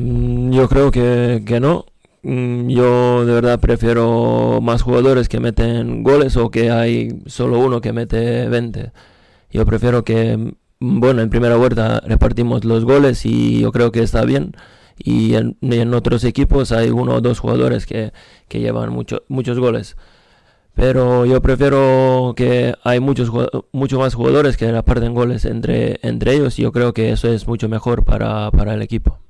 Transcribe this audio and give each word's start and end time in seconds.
Mm, 0.00 0.52
yo 0.52 0.68
creo 0.68 0.90
que, 0.90 1.42
que 1.46 1.60
no. 1.60 1.86
Mm, 2.22 2.68
yo 2.68 3.24
de 3.24 3.32
verdad 3.32 3.60
prefiero 3.60 4.60
más 4.62 4.82
jugadores 4.82 5.28
que 5.28 5.40
meten 5.40 6.02
goles 6.02 6.36
o 6.36 6.50
que 6.50 6.70
hay 6.70 7.22
solo 7.26 7.58
uno 7.58 7.80
que 7.80 7.92
mete 7.92 8.48
20. 8.48 8.92
Yo 9.50 9.66
prefiero 9.66 10.04
que, 10.04 10.36
mm, 10.36 11.00
bueno, 11.00 11.22
en 11.22 11.30
primera 11.30 11.56
vuelta 11.56 12.00
repartimos 12.06 12.64
los 12.64 12.84
goles 12.84 13.26
y 13.26 13.60
yo 13.60 13.72
creo 13.72 13.92
que 13.92 14.02
está 14.02 14.24
bien. 14.24 14.52
Y 14.98 15.34
en, 15.34 15.56
en 15.62 15.94
otros 15.94 16.24
equipos 16.24 16.72
hay 16.72 16.90
uno 16.90 17.16
o 17.16 17.20
dos 17.22 17.38
jugadores 17.40 17.86
que, 17.86 18.12
que 18.48 18.60
llevan 18.60 18.90
mucho, 18.92 19.22
muchos 19.28 19.58
goles. 19.58 19.96
Pero 20.74 21.26
yo 21.26 21.42
prefiero 21.42 22.34
que 22.36 22.74
hay 22.84 23.00
muchos 23.00 23.30
mucho 23.72 23.98
más 23.98 24.14
jugadores 24.14 24.56
que 24.56 24.70
reparten 24.72 25.14
goles 25.14 25.44
entre, 25.44 26.00
entre 26.02 26.34
ellos 26.34 26.58
y 26.58 26.62
yo 26.62 26.72
creo 26.72 26.94
que 26.94 27.12
eso 27.12 27.28
es 27.32 27.46
mucho 27.48 27.68
mejor 27.68 28.04
para, 28.04 28.50
para 28.52 28.74
el 28.74 28.82
equipo. 28.82 29.20